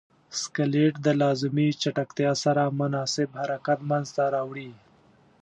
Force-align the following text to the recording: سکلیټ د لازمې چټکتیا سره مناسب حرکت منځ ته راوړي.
سکلیټ 0.41 0.93
د 1.05 1.07
لازمې 1.21 1.67
چټکتیا 1.81 2.31
سره 2.43 2.63
مناسب 2.79 3.29
حرکت 3.41 3.79
منځ 3.89 4.07
ته 4.15 4.23
راوړي. 4.35 4.71